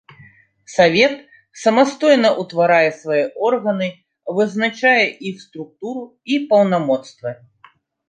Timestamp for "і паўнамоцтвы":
6.35-7.29